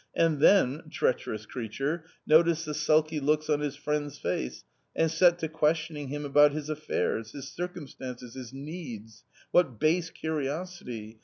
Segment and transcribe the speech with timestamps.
[0.15, 4.63] And then— treacherous creature!— noticed the sulky looks on his friend's face,
[4.95, 11.19] and set to questioning him about his affairs, his circumstances, his needs— what base curiosity